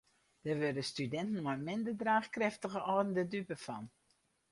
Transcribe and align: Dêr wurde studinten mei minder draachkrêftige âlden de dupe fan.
Dêr 0.43 0.59
wurde 0.63 0.83
studinten 0.91 1.43
mei 1.47 1.57
minder 1.67 1.95
draachkrêftige 2.01 2.79
âlden 2.91 3.13
de 3.19 3.23
dupe 3.31 3.55
fan. 3.65 3.85